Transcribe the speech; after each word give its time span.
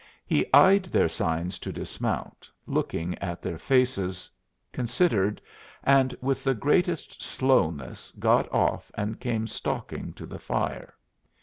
He 0.25 0.51
eyed 0.51 0.85
their 0.85 1.07
signs 1.07 1.59
to 1.59 1.71
dismount, 1.71 2.49
looked 2.65 2.95
at 2.95 3.39
their 3.43 3.59
faces, 3.59 4.31
considered, 4.71 5.39
and 5.83 6.15
with 6.21 6.43
the 6.43 6.55
greatest 6.55 7.21
slowness 7.21 8.09
got 8.17 8.51
off 8.51 8.89
and 8.95 9.19
came 9.19 9.45
stalking 9.45 10.13
to 10.13 10.25
the 10.25 10.39
fire. 10.39 10.95